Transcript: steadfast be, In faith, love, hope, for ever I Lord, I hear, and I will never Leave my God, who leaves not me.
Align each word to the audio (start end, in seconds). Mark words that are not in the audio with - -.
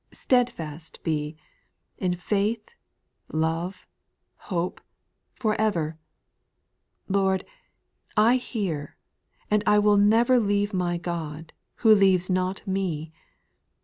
steadfast 0.11 0.97
be, 1.03 1.37
In 1.99 2.15
faith, 2.15 2.69
love, 3.31 3.85
hope, 4.49 4.81
for 5.35 5.53
ever 5.61 5.99
I 7.07 7.13
Lord, 7.13 7.45
I 8.17 8.37
hear, 8.37 8.97
and 9.51 9.61
I 9.67 9.77
will 9.77 9.97
never 9.97 10.39
Leave 10.39 10.73
my 10.73 10.97
God, 10.97 11.53
who 11.85 11.93
leaves 11.93 12.31
not 12.31 12.65
me. 12.65 13.13